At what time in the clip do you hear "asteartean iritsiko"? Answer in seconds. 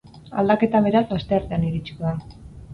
1.19-2.11